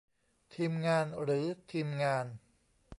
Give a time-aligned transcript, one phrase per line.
[0.53, 2.25] ทีมงาน หรือ ทีมงาน?